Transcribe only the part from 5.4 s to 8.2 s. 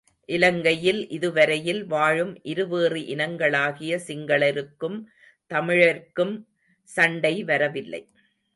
தமிழர்க்கும் சண்டை வரவில்லை.